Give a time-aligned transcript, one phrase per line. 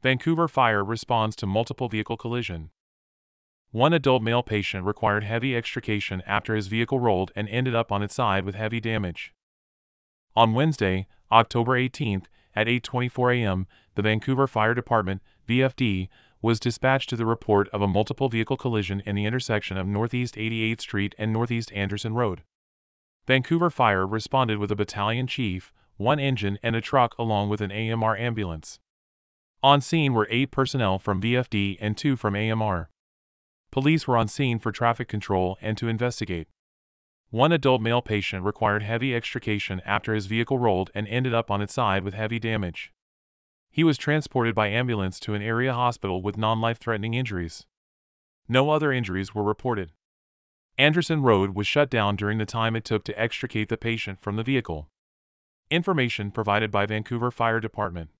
[0.00, 2.70] Vancouver Fire responds to multiple vehicle collision.
[3.72, 8.02] One adult male patient required heavy extrication after his vehicle rolled and ended up on
[8.02, 9.34] its side with heavy damage.
[10.36, 13.66] On Wednesday, October 18th, at 8:24 a.m.,
[13.96, 16.08] the Vancouver Fire Department, VFD,
[16.40, 20.36] was dispatched to the report of a multiple vehicle collision in the intersection of Northeast
[20.36, 22.42] 88th Street and Northeast Andresen Road.
[23.26, 27.72] Vancouver Fire responded with a battalion chief, one engine, and a truck along with an
[27.72, 28.78] AMR ambulance.
[29.62, 32.90] On scene were eight personnel from VFD and two from AMR.
[33.72, 36.46] Police were on scene for traffic control and to investigate.
[37.30, 41.60] One adult male patient required heavy extrication after his vehicle rolled and ended up on
[41.60, 42.92] its side with heavy damage.
[43.70, 47.66] He was transported by ambulance to an area hospital with non life threatening injuries.
[48.48, 49.92] No other injuries were reported.
[50.78, 54.36] Andresen Road was shut down during the time it took to extricate the patient from
[54.36, 54.88] the vehicle.
[55.68, 58.10] Information provided by Vancouver Fire Department.